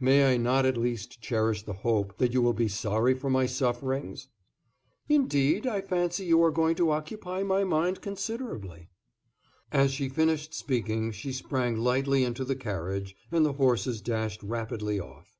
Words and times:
"May 0.00 0.32
I 0.32 0.38
not 0.38 0.64
at 0.64 0.78
least 0.78 1.20
cherish 1.20 1.62
the 1.64 1.74
hope 1.74 2.16
that 2.16 2.32
you 2.32 2.40
will 2.40 2.54
be 2.54 2.68
sorry 2.68 3.12
for 3.12 3.28
my 3.28 3.44
sufferings?" 3.44 4.28
"Indeed, 5.10 5.66
I 5.66 5.82
fancy 5.82 6.24
you 6.24 6.42
are 6.42 6.50
going 6.50 6.74
to 6.76 6.90
occupy 6.90 7.42
my 7.42 7.64
mind 7.64 8.00
considerably." 8.00 8.88
As 9.70 9.90
she 9.90 10.08
finished 10.08 10.54
speaking, 10.54 11.12
she 11.12 11.34
sprang 11.34 11.76
lightly 11.76 12.24
into 12.24 12.46
the 12.46 12.56
carriage, 12.56 13.14
and 13.30 13.44
the 13.44 13.52
horses 13.52 14.00
dashed 14.00 14.42
rapidly 14.42 14.98
off. 14.98 15.36